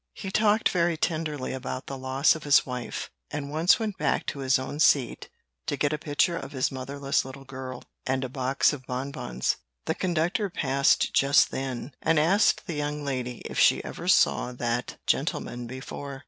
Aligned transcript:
He 0.15 0.31
talked 0.31 0.69
very 0.69 0.97
tenderly 0.97 1.53
about 1.53 1.85
the 1.85 1.95
loss 1.95 2.33
of 2.33 2.41
his 2.43 2.65
wife, 2.65 3.11
and 3.29 3.51
once 3.51 3.77
went 3.77 3.99
back 3.99 4.25
to 4.25 4.39
his 4.39 4.57
own 4.57 4.79
seat 4.79 5.29
to 5.67 5.77
get 5.77 5.93
a 5.93 5.99
picture 5.99 6.35
of 6.35 6.53
his 6.53 6.71
motherless 6.71 7.23
little 7.23 7.43
girl, 7.45 7.83
and 8.07 8.23
a 8.23 8.27
box 8.27 8.73
of 8.73 8.87
bonbons. 8.87 9.57
The 9.85 9.93
conductor 9.93 10.49
passed 10.49 11.13
just 11.13 11.51
then, 11.51 11.93
and 12.01 12.17
asked 12.17 12.65
the 12.65 12.73
young 12.73 13.05
lady 13.05 13.43
if 13.45 13.59
she 13.59 13.83
ever 13.83 14.07
saw 14.07 14.51
that 14.53 14.97
gentleman 15.05 15.67
before. 15.67 16.19